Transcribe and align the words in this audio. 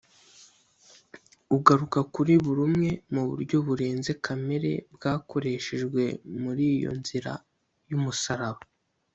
ugaruka 1.57 1.99
kuri 2.13 2.33
bumwe 2.45 2.89
mu 3.13 3.21
buryo 3.29 3.57
burenze 3.67 4.11
kamere 4.25 4.71
bwakoreshejwe 4.95 6.03
muri 6.41 6.63
iyo 6.77 6.91
nzira 6.99 7.31
y'umusaraba 7.89 8.61